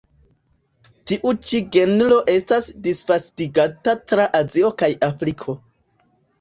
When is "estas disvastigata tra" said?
2.37-4.29